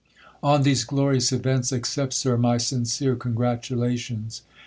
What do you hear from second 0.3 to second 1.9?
On these glorious events,